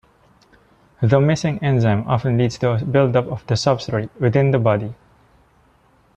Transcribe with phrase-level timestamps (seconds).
[1.03, 4.95] The missing enzyme often leads to a build-up of the substrate within the body.